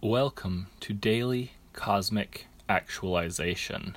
Welcome 0.00 0.68
to 0.78 0.92
Daily 0.92 1.54
Cosmic 1.72 2.46
Actualization. 2.68 3.96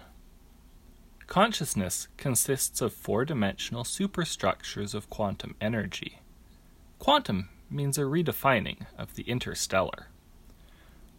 Consciousness 1.27 2.07
consists 2.17 2.81
of 2.81 2.91
four 2.91 3.23
dimensional 3.23 3.83
superstructures 3.83 4.95
of 4.95 5.11
quantum 5.11 5.53
energy. 5.61 6.17
Quantum 6.97 7.49
means 7.69 7.99
a 7.99 8.01
redefining 8.01 8.87
of 8.97 9.13
the 9.13 9.21
interstellar. 9.29 10.07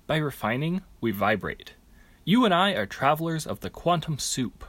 By 0.09 0.17
refining, 0.17 0.83
we 1.01 1.12
vibrate. 1.12 1.75
You 2.25 2.45
and 2.45 2.53
I 2.53 2.73
are 2.73 2.85
travelers 2.85 3.46
of 3.46 3.61
the 3.61 3.71
quantum 3.71 4.19
soup. 4.19 4.64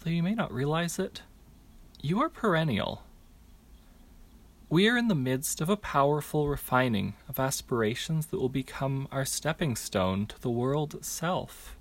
Though 0.00 0.10
you 0.10 0.24
may 0.24 0.34
not 0.34 0.52
realize 0.52 0.98
it, 0.98 1.22
you 2.02 2.20
are 2.20 2.28
perennial. 2.28 3.04
We 4.68 4.88
are 4.88 4.96
in 4.96 5.06
the 5.06 5.14
midst 5.14 5.60
of 5.60 5.68
a 5.68 5.76
powerful 5.76 6.48
refining 6.48 7.14
of 7.28 7.38
aspirations 7.38 8.26
that 8.26 8.40
will 8.40 8.48
become 8.48 9.06
our 9.12 9.24
stepping 9.24 9.76
stone 9.76 10.26
to 10.26 10.40
the 10.40 10.50
world 10.50 10.92
itself. 10.92 11.76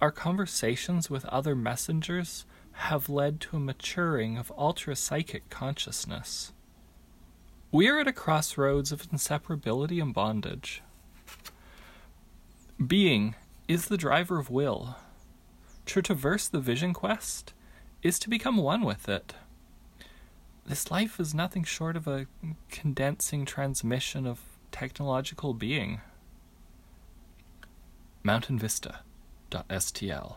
Our 0.00 0.12
conversations 0.12 1.10
with 1.10 1.24
other 1.24 1.56
messengers 1.56 2.46
have 2.72 3.08
led 3.08 3.40
to 3.40 3.56
a 3.56 3.60
maturing 3.60 4.38
of 4.38 4.52
ultra 4.56 4.94
psychic 4.94 5.50
consciousness. 5.50 6.52
We 7.72 7.88
are 7.88 7.98
at 7.98 8.06
a 8.06 8.12
crossroads 8.12 8.92
of 8.92 9.10
inseparability 9.10 10.00
and 10.00 10.14
bondage. 10.14 10.82
Being 12.84 13.34
is 13.66 13.86
the 13.86 13.96
driver 13.96 14.38
of 14.38 14.50
will. 14.50 14.96
To 15.86 16.00
traverse 16.00 16.46
the 16.46 16.60
vision 16.60 16.94
quest 16.94 17.54
is 18.02 18.20
to 18.20 18.30
become 18.30 18.56
one 18.56 18.82
with 18.84 19.08
it. 19.08 19.34
This 20.70 20.88
life 20.88 21.18
is 21.18 21.34
nothing 21.34 21.64
short 21.64 21.96
of 21.96 22.06
a 22.06 22.28
condensing 22.70 23.44
transmission 23.44 24.24
of 24.24 24.38
technological 24.70 25.52
being. 25.52 26.00
MountainVista.stl 28.24 30.36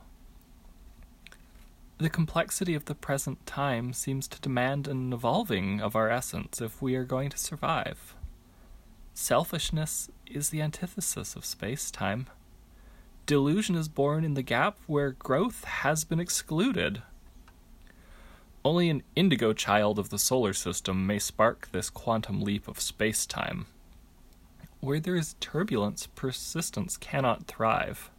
The 2.00 2.10
complexity 2.10 2.74
of 2.74 2.86
the 2.86 2.96
present 2.96 3.46
time 3.46 3.94
seems 3.94 4.28
to 4.30 4.42
demand 4.42 4.88
an 4.88 5.14
evolving 5.14 5.80
of 5.80 5.96
our 5.96 6.10
essence 6.10 6.60
if 6.60 6.82
we 6.82 6.96
are 6.96 7.04
going 7.04 7.30
to 7.30 7.38
survive. 7.38 8.16
Selfishness 9.14 10.10
is 10.26 10.50
the 10.50 10.64
antithesis 10.64 11.36
of 11.36 11.46
space 11.46 11.92
time. 11.92 12.26
Delusion 13.28 13.76
is 13.76 13.88
born 13.88 14.26
in 14.26 14.34
the 14.34 14.42
gap 14.42 14.80
where 14.88 15.12
growth 15.12 15.64
has 15.64 16.04
been 16.04 16.20
excluded. 16.20 17.04
Only 18.66 18.90
an 18.90 19.04
indigo 19.14 19.52
child 19.52 20.00
of 20.00 20.10
the 20.10 20.18
solar 20.18 20.54
system 20.54 21.06
may 21.06 21.20
spark 21.20 21.70
this 21.72 21.90
quantum 21.90 22.42
leap 22.42 22.70
of 22.70 22.80
space 22.80 23.26
time. 23.26 23.66
Where 24.80 25.02
there 25.02 25.18
is 25.18 25.36
turbulence, 25.42 26.08
persistence 26.08 26.96
cannot 26.96 27.46
thrive. 27.46 28.10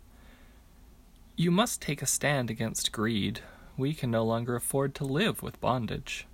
You 1.34 1.50
must 1.50 1.80
take 1.80 2.02
a 2.02 2.06
stand 2.06 2.50
against 2.50 2.92
greed. 2.92 3.40
We 3.78 3.94
can 3.94 4.10
no 4.10 4.22
longer 4.22 4.54
afford 4.54 4.94
to 4.96 5.04
live 5.04 5.42
with 5.42 5.60
bondage. 5.62 6.26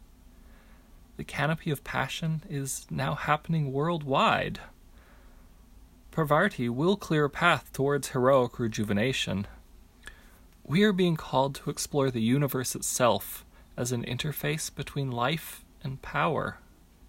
The 1.16 1.24
canopy 1.24 1.70
of 1.70 1.84
passion 1.84 2.42
is 2.50 2.86
now 2.90 3.14
happening 3.14 3.72
worldwide. 3.72 4.58
Parvati 6.10 6.68
will 6.68 6.96
clear 6.96 7.26
a 7.26 7.30
path 7.30 7.72
towards 7.72 8.08
heroic 8.08 8.58
rejuvenation. 8.58 9.46
We 10.64 10.82
are 10.82 10.92
being 10.92 11.16
called 11.16 11.54
to 11.56 11.70
explore 11.70 12.10
the 12.10 12.22
universe 12.22 12.74
itself 12.74 13.44
as 13.76 13.92
an 13.92 14.04
interface 14.04 14.74
between 14.74 15.10
life 15.10 15.64
and 15.82 16.02
power. 16.02 16.58